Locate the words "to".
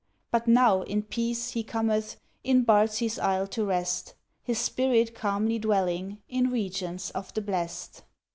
3.49-3.63